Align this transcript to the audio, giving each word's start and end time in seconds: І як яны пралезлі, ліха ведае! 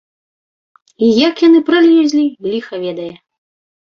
І 1.07 1.09
як 1.27 1.35
яны 1.47 1.59
пралезлі, 1.67 2.23
ліха 2.53 2.75
ведае! 2.87 3.13